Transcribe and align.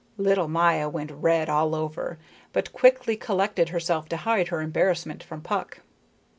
Little 0.17 0.47
Maya 0.47 0.89
went 0.89 1.11
red 1.11 1.47
all 1.47 1.75
over, 1.75 2.17
but 2.53 2.73
quickly 2.73 3.15
collected 3.15 3.69
herself 3.69 4.09
to 4.09 4.17
hide 4.17 4.47
her 4.47 4.59
embarrassment 4.61 5.21
from 5.21 5.41
Puck. 5.41 5.81